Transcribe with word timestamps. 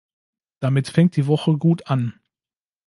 Damit 0.61 0.87
fängt 0.87 1.15
die 1.15 1.27
Woche 1.27 1.59
gut 1.59 1.85
an. 1.85 2.19